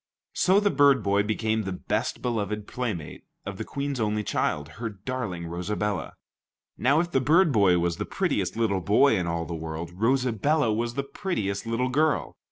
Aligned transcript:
So 0.33 0.59
the 0.59 0.71
bird 0.71 1.03
boy 1.03 1.21
became 1.21 1.61
the 1.61 1.71
best 1.71 2.23
beloved 2.23 2.65
playmate 2.65 3.23
of 3.45 3.59
the 3.59 3.63
Queen's 3.63 3.99
only 3.99 4.23
child, 4.23 4.67
her 4.79 4.89
darling 4.89 5.45
Rosabella. 5.45 6.13
Now, 6.75 6.99
if 7.01 7.11
the 7.11 7.21
bird 7.21 7.51
boy 7.51 7.77
was 7.77 7.97
the 7.97 8.05
prettiest 8.05 8.55
little 8.55 8.81
boy 8.81 9.15
in 9.15 9.27
all 9.27 9.45
the 9.45 9.53
world, 9.53 9.91
Rosabella 9.93 10.73
was 10.73 10.95
the 10.95 11.03
prettiest 11.03 11.67
little 11.67 11.89
girl. 11.89 12.35